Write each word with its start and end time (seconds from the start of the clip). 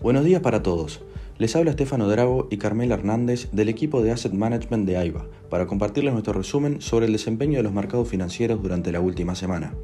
Buenos 0.00 0.24
días 0.24 0.40
para 0.40 0.62
todos. 0.62 1.00
Les 1.38 1.56
habla 1.56 1.72
Estefano 1.72 2.08
Drago 2.08 2.46
y 2.52 2.58
Carmela 2.58 2.94
Hernández 2.94 3.48
del 3.50 3.68
equipo 3.68 4.00
de 4.00 4.12
Asset 4.12 4.32
Management 4.32 4.86
de 4.86 4.96
AIBA 4.96 5.26
para 5.50 5.66
compartirles 5.66 6.12
nuestro 6.12 6.34
resumen 6.34 6.80
sobre 6.80 7.06
el 7.06 7.12
desempeño 7.12 7.56
de 7.56 7.64
los 7.64 7.72
mercados 7.72 8.08
financieros 8.08 8.62
durante 8.62 8.92
la 8.92 9.00
última 9.00 9.34
semana. 9.34 9.74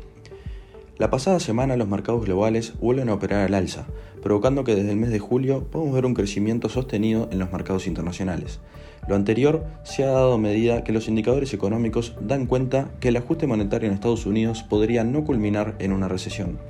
La 0.99 1.11
pasada 1.11 1.41
semana 1.41 1.77
los 1.77 1.89
mercados 1.89 2.25
globales 2.27 2.75
vuelven 2.81 3.09
a 3.09 3.15
operar 3.15 3.41
al 3.41 3.55
alza, 3.55 3.87
provocando 4.23 4.63
que 4.63 4.77
desde 4.77 4.93
el 4.93 4.99
mes 4.99 5.11
de 5.11 5.19
julio 5.19 5.65
podemos 5.65 5.93
ver 5.93 6.07
un 6.07 6.15
crecimiento 6.15 6.69
sostenido 6.69 7.29
en 7.33 7.41
los 7.41 7.51
mercados 7.51 7.89
internacionales. 7.89 8.61
Lo 9.09 9.17
anterior 9.17 9.65
se 9.83 10.05
ha 10.05 10.13
dado 10.13 10.35
a 10.35 10.39
medida 10.39 10.85
que 10.85 10.93
los 10.93 11.09
indicadores 11.09 11.53
económicos 11.55 12.15
dan 12.21 12.47
cuenta 12.47 12.89
que 13.01 13.09
el 13.09 13.17
ajuste 13.17 13.49
monetario 13.49 13.89
en 13.89 13.95
Estados 13.95 14.27
Unidos 14.27 14.63
podría 14.63 15.03
no 15.03 15.25
culminar 15.25 15.75
en 15.81 15.93
una 15.93 16.07
recesión. 16.07 16.61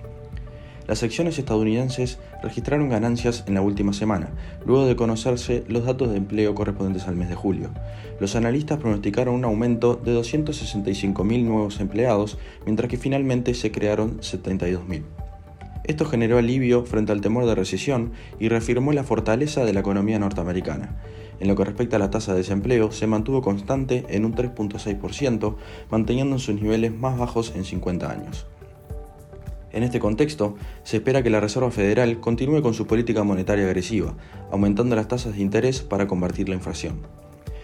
Las 0.87 1.03
acciones 1.03 1.39
estadounidenses 1.39 2.19
registraron 2.43 2.91
ganancias 2.91 3.45
en 3.47 3.55
la 3.55 3.63
última 3.63 3.95
semana, 3.95 4.31
luego 4.67 4.85
de 4.85 4.97
conocerse 4.97 5.65
los 5.67 5.87
datos 5.87 6.11
de 6.11 6.19
empleo 6.19 6.55
correspondientes 6.55 7.09
al 7.09 7.17
mes 7.17 7.31
de 7.31 7.35
julio. 7.35 7.71
Los 8.21 8.37
analistas 8.37 8.79
pronosticaron 8.79 9.35
un 9.35 9.45
aumento 9.45 9.95
de 9.97 10.15
265.000 10.15 11.45
nuevos 11.45 11.81
empleados, 11.81 12.39
mientras 12.67 12.91
que 12.91 12.99
finalmente 12.99 13.55
se 13.55 13.73
crearon 13.73 14.21
72.000. 14.21 15.05
Esto 15.85 16.05
generó 16.05 16.39
alivio 16.39 16.85
frente 16.85 17.13
al 17.13 17.21
temor 17.21 17.47
de 17.47 17.55
recesión 17.55 18.13
y 18.39 18.49
reafirmó 18.49 18.93
la 18.93 19.05
fortaleza 19.05 19.65
de 19.65 19.73
la 19.73 19.81
economía 19.81 20.19
norteamericana. 20.19 20.97
En 21.41 21.49
lo 21.49 21.57
que 21.57 21.65
respecta 21.65 21.97
a 21.97 21.99
la 21.99 22.11
tasa 22.11 22.33
de 22.33 22.39
desempleo, 22.39 22.93
se 22.93 23.07
mantuvo 23.07 23.43
constante 23.43 24.05
en 24.09 24.25
un 24.25 24.35
3.6%, 24.35 25.57
manteniendo 25.91 26.39
sus 26.39 26.61
niveles 26.61 26.95
más 26.95 27.19
bajos 27.19 27.53
en 27.55 27.65
50 27.65 28.11
años. 28.11 28.47
En 29.75 29.83
este 29.83 29.99
contexto, 29.99 30.55
se 30.85 30.99
espera 30.99 31.25
que 31.25 31.31
la 31.31 31.41
Reserva 31.41 31.69
Federal 31.73 32.21
continúe 32.21 32.63
con 32.63 32.75
su 32.75 32.87
política 32.87 33.25
monetaria 33.25 33.65
agresiva, 33.65 34.15
aumentando 34.53 34.95
las 34.95 35.09
tasas 35.09 35.35
de 35.35 35.43
interés 35.43 35.83
para 35.83 36.07
combatir 36.07 36.49
la 36.49 36.55
inflación. 36.55 37.01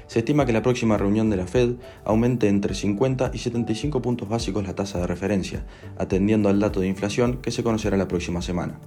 Se 0.09 0.19
estima 0.19 0.45
que 0.45 0.53
la 0.53 0.63
próxima 0.63 0.99
reunión 0.99 1.31
de 1.31 1.37
la 1.37 1.47
Fed 1.47 1.75
aumente 2.05 2.49
entre 2.49 2.75
50 2.75 3.31
y 3.33 3.39
75 3.39 4.03
puntos 4.03 4.29
básicos 4.29 4.67
la 4.67 4.75
tasa 4.75 4.99
de 4.99 5.07
referencia, 5.07 5.65
atendiendo 5.99 6.49
al 6.49 6.59
dato 6.59 6.81
de 6.81 6.89
inflación 6.89 7.37
que 7.37 7.53
se 7.53 7.63
conocerá 7.63 7.97
la 7.97 8.09
próxima 8.09 8.43
semana. 8.43 8.81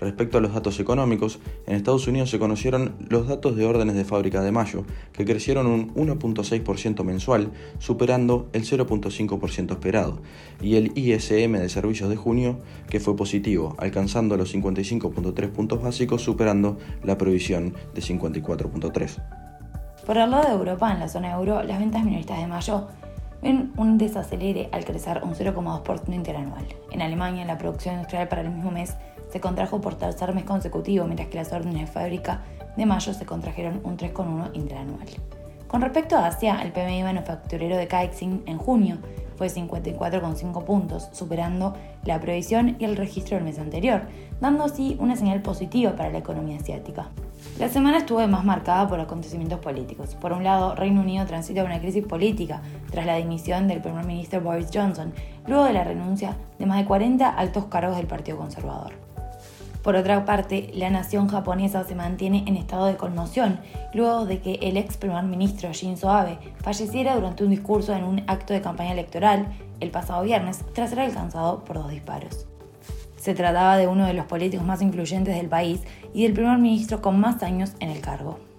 Respecto 0.00 0.38
a 0.38 0.40
los 0.40 0.54
datos 0.54 0.80
económicos, 0.80 1.38
en 1.66 1.76
Estados 1.76 2.06
Unidos 2.06 2.30
se 2.30 2.38
conocieron 2.38 2.94
los 3.08 3.28
datos 3.28 3.54
de 3.56 3.66
órdenes 3.66 3.94
de 3.94 4.04
fábrica 4.04 4.40
de 4.42 4.50
mayo, 4.50 4.84
que 5.12 5.26
crecieron 5.26 5.66
un 5.66 5.94
1.6% 5.94 7.04
mensual, 7.04 7.50
superando 7.78 8.48
el 8.54 8.64
0.5% 8.64 9.72
esperado, 9.72 10.22
y 10.60 10.76
el 10.76 10.96
ISM 10.96 11.58
de 11.58 11.68
servicios 11.68 12.08
de 12.08 12.16
junio, 12.16 12.58
que 12.88 12.98
fue 12.98 13.14
positivo, 13.14 13.76
alcanzando 13.78 14.36
los 14.36 14.54
55.3 14.54 15.50
puntos 15.50 15.82
básicos, 15.82 16.22
superando 16.22 16.78
la 17.04 17.18
previsión 17.18 17.74
de 17.94 18.00
54.3. 18.00 19.22
Por 20.06 20.16
el 20.16 20.30
lado 20.30 20.48
de 20.48 20.54
Europa, 20.54 20.92
en 20.92 21.00
la 21.00 21.08
zona 21.08 21.32
euro, 21.32 21.62
las 21.62 21.78
ventas 21.78 22.02
minoristas 22.04 22.38
de 22.38 22.46
mayo 22.46 22.88
ven 23.42 23.72
un 23.76 23.98
desacelere 23.98 24.68
al 24.72 24.84
crecer 24.84 25.20
un 25.22 25.34
0,2% 25.34 26.14
interanual. 26.14 26.64
En 26.90 27.02
Alemania, 27.02 27.44
la 27.44 27.58
producción 27.58 27.94
industrial 27.94 28.28
para 28.28 28.42
el 28.42 28.50
mismo 28.50 28.70
mes 28.70 28.96
se 29.30 29.40
contrajo 29.40 29.80
por 29.80 29.94
tercer 29.94 30.34
mes 30.34 30.44
consecutivo, 30.44 31.04
mientras 31.06 31.28
que 31.28 31.36
las 31.36 31.52
órdenes 31.52 31.80
de 31.80 31.86
fábrica 31.86 32.42
de 32.76 32.86
mayo 32.86 33.12
se 33.14 33.26
contrajeron 33.26 33.80
un 33.84 33.96
3,1 33.96 34.50
interanual. 34.54 35.06
Con 35.66 35.82
respecto 35.82 36.16
a 36.16 36.26
Asia, 36.26 36.60
el 36.62 36.72
PMI 36.72 37.04
manufacturero 37.04 37.76
de 37.76 37.86
Caixin 37.86 38.42
en 38.46 38.58
junio 38.58 38.98
fue 39.36 39.46
54,5 39.46 40.64
puntos, 40.64 41.08
superando 41.12 41.74
la 42.04 42.20
previsión 42.20 42.76
y 42.78 42.84
el 42.84 42.96
registro 42.96 43.36
del 43.36 43.44
mes 43.44 43.58
anterior, 43.58 44.02
dando 44.40 44.64
así 44.64 44.96
una 45.00 45.16
señal 45.16 45.40
positiva 45.42 45.96
para 45.96 46.10
la 46.10 46.18
economía 46.18 46.58
asiática. 46.58 47.08
La 47.58 47.68
semana 47.68 47.98
estuvo 47.98 48.26
más 48.28 48.44
marcada 48.44 48.86
por 48.86 49.00
acontecimientos 49.00 49.60
políticos. 49.60 50.14
Por 50.14 50.32
un 50.32 50.44
lado, 50.44 50.74
Reino 50.74 51.00
Unido 51.00 51.24
transita 51.24 51.64
una 51.64 51.80
crisis 51.80 52.04
política 52.04 52.60
tras 52.90 53.06
la 53.06 53.16
dimisión 53.16 53.66
del 53.66 53.80
primer 53.80 54.04
ministro 54.04 54.40
Boris 54.40 54.68
Johnson, 54.74 55.14
luego 55.46 55.64
de 55.64 55.72
la 55.72 55.84
renuncia 55.84 56.36
de 56.58 56.66
más 56.66 56.78
de 56.78 56.84
40 56.84 57.28
altos 57.28 57.66
cargos 57.66 57.96
del 57.96 58.06
Partido 58.06 58.36
Conservador. 58.36 58.92
Por 59.82 59.96
otra 59.96 60.26
parte, 60.26 60.70
la 60.74 60.90
nación 60.90 61.28
japonesa 61.28 61.84
se 61.84 61.94
mantiene 61.94 62.44
en 62.46 62.56
estado 62.56 62.86
de 62.86 62.96
conmoción 62.96 63.60
luego 63.94 64.26
de 64.26 64.40
que 64.40 64.54
el 64.62 64.76
ex 64.76 64.98
primer 64.98 65.24
ministro 65.24 65.72
Shinzo 65.72 66.10
Abe 66.10 66.38
falleciera 66.62 67.14
durante 67.14 67.44
un 67.44 67.50
discurso 67.50 67.94
en 67.94 68.04
un 68.04 68.22
acto 68.26 68.52
de 68.52 68.60
campaña 68.60 68.92
electoral 68.92 69.46
el 69.80 69.90
pasado 69.90 70.22
viernes 70.22 70.64
tras 70.74 70.90
ser 70.90 71.00
alcanzado 71.00 71.64
por 71.64 71.78
dos 71.78 71.90
disparos. 71.90 72.46
Se 73.16 73.34
trataba 73.34 73.78
de 73.78 73.86
uno 73.86 74.06
de 74.06 74.14
los 74.14 74.26
políticos 74.26 74.66
más 74.66 74.82
influyentes 74.82 75.34
del 75.34 75.48
país 75.48 75.82
y 76.12 76.24
del 76.24 76.34
primer 76.34 76.58
ministro 76.58 77.00
con 77.00 77.18
más 77.18 77.42
años 77.42 77.72
en 77.80 77.90
el 77.90 78.00
cargo. 78.00 78.49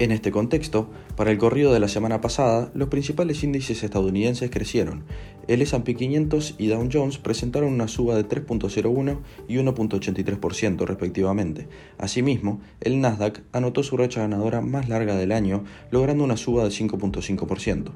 En 0.00 0.12
este 0.12 0.30
contexto, 0.30 0.88
para 1.16 1.32
el 1.32 1.38
corrido 1.38 1.72
de 1.72 1.80
la 1.80 1.88
semana 1.88 2.20
pasada, 2.20 2.70
los 2.72 2.88
principales 2.88 3.42
índices 3.42 3.82
estadounidenses 3.82 4.48
crecieron. 4.48 5.02
El 5.48 5.60
S&P 5.60 5.96
500 5.96 6.54
y 6.56 6.68
Dow 6.68 6.88
Jones 6.92 7.18
presentaron 7.18 7.72
una 7.72 7.88
suba 7.88 8.14
de 8.14 8.24
3.01 8.24 9.18
y 9.48 9.56
1.83% 9.56 10.86
respectivamente. 10.86 11.66
Asimismo, 11.98 12.60
el 12.80 13.00
Nasdaq 13.00 13.42
anotó 13.50 13.82
su 13.82 13.96
racha 13.96 14.20
ganadora 14.20 14.60
más 14.60 14.88
larga 14.88 15.16
del 15.16 15.32
año, 15.32 15.64
logrando 15.90 16.22
una 16.22 16.36
suba 16.36 16.62
de 16.62 16.70
5.5%. 16.70 17.90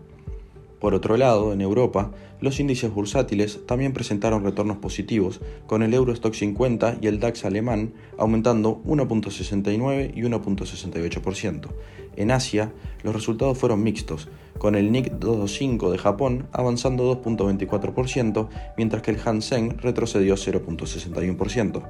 Por 0.82 0.94
otro 0.94 1.16
lado, 1.16 1.52
en 1.52 1.60
Europa, 1.60 2.10
los 2.40 2.58
índices 2.58 2.92
bursátiles 2.92 3.64
también 3.66 3.92
presentaron 3.92 4.42
retornos 4.42 4.78
positivos, 4.78 5.40
con 5.68 5.84
el 5.84 5.94
Eurostock 5.94 6.34
50 6.34 6.96
y 7.00 7.06
el 7.06 7.20
DAX 7.20 7.44
alemán 7.44 7.92
aumentando 8.18 8.82
1.69 8.82 10.10
y 10.12 10.22
1.68%. 10.22 11.68
En 12.16 12.32
Asia, 12.32 12.72
los 13.04 13.14
resultados 13.14 13.56
fueron 13.56 13.84
mixtos, 13.84 14.28
con 14.58 14.74
el 14.74 14.90
Nikkei 14.90 15.12
225 15.20 15.92
de 15.92 15.98
Japón 15.98 16.48
avanzando 16.50 17.16
2.24%, 17.22 18.48
mientras 18.76 19.02
que 19.02 19.12
el 19.12 19.20
Hansen 19.24 19.78
retrocedió 19.78 20.34
0.61%. 20.34 21.80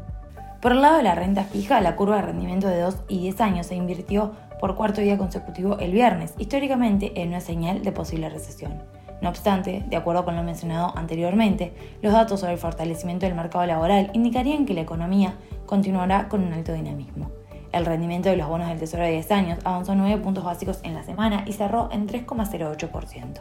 Por 0.60 0.72
el 0.72 0.82
lado 0.82 0.98
de 0.98 1.02
la 1.02 1.14
renta 1.14 1.44
fija, 1.44 1.80
la 1.80 1.96
curva 1.96 2.16
de 2.16 2.22
rendimiento 2.26 2.68
de 2.68 2.80
2 2.82 2.96
y 3.08 3.20
10 3.20 3.40
años 3.40 3.66
se 3.68 3.74
invirtió 3.74 4.32
por 4.62 4.76
cuarto 4.76 5.00
día 5.00 5.18
consecutivo 5.18 5.76
el 5.80 5.90
viernes, 5.90 6.34
históricamente 6.38 7.20
en 7.20 7.30
una 7.30 7.40
señal 7.40 7.82
de 7.82 7.90
posible 7.90 8.30
recesión. 8.30 8.80
No 9.20 9.28
obstante, 9.28 9.82
de 9.88 9.96
acuerdo 9.96 10.24
con 10.24 10.36
lo 10.36 10.44
mencionado 10.44 10.96
anteriormente, 10.96 11.72
los 12.00 12.12
datos 12.12 12.38
sobre 12.38 12.52
el 12.52 12.60
fortalecimiento 12.60 13.26
del 13.26 13.34
mercado 13.34 13.66
laboral 13.66 14.12
indicarían 14.12 14.64
que 14.64 14.74
la 14.74 14.82
economía 14.82 15.34
continuará 15.66 16.28
con 16.28 16.44
un 16.44 16.52
alto 16.52 16.72
dinamismo. 16.72 17.32
El 17.72 17.84
rendimiento 17.84 18.28
de 18.28 18.36
los 18.36 18.46
bonos 18.46 18.68
del 18.68 18.78
Tesoro 18.78 19.02
de 19.02 19.10
10 19.10 19.32
años 19.32 19.58
avanzó 19.64 19.96
9 19.96 20.22
puntos 20.22 20.44
básicos 20.44 20.78
en 20.84 20.94
la 20.94 21.02
semana 21.02 21.42
y 21.44 21.54
cerró 21.54 21.88
en 21.90 22.06
3,08%. 22.06 23.40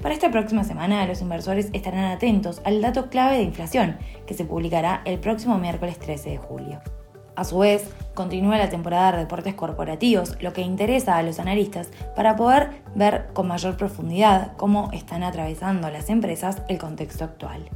Para 0.00 0.14
esta 0.14 0.30
próxima 0.30 0.62
semana, 0.62 1.04
los 1.04 1.20
inversores 1.20 1.70
estarán 1.72 2.04
atentos 2.04 2.62
al 2.64 2.80
dato 2.80 3.10
clave 3.10 3.38
de 3.38 3.42
inflación, 3.42 3.96
que 4.24 4.34
se 4.34 4.44
publicará 4.44 5.02
el 5.04 5.18
próximo 5.18 5.58
miércoles 5.58 5.98
13 5.98 6.30
de 6.30 6.38
julio. 6.38 6.80
A 7.36 7.44
su 7.44 7.58
vez, 7.58 7.90
continúa 8.14 8.58
la 8.58 8.70
temporada 8.70 9.12
de 9.12 9.18
reportes 9.18 9.54
corporativos, 9.54 10.40
lo 10.40 10.52
que 10.52 10.62
interesa 10.62 11.16
a 11.16 11.22
los 11.22 11.40
analistas 11.40 11.90
para 12.14 12.36
poder 12.36 12.70
ver 12.94 13.28
con 13.32 13.48
mayor 13.48 13.76
profundidad 13.76 14.52
cómo 14.56 14.90
están 14.92 15.22
atravesando 15.22 15.90
las 15.90 16.10
empresas 16.10 16.62
el 16.68 16.78
contexto 16.78 17.24
actual. 17.24 17.68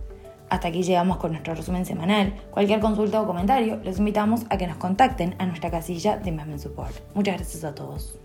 Hasta 0.49 0.69
aquí 0.69 0.83
llegamos 0.83 1.19
con 1.19 1.33
nuestro 1.33 1.55
resumen 1.55 1.85
semanal. 1.85 2.35
Cualquier 2.51 2.81
consulta 2.81 3.21
o 3.21 3.27
comentario, 3.27 3.81
los 3.85 3.99
invitamos 3.99 4.47
a 4.49 4.57
que 4.57 4.67
nos 4.67 4.77
contacten 4.77 5.35
a 5.39 5.47
nuestra 5.47 5.71
casilla 5.71 6.17
de 6.17 6.31
Investment 6.31 6.63
Support. 6.63 6.95
Muchas 7.15 7.37
gracias 7.37 7.65
a 7.65 7.75
todos. 7.75 8.19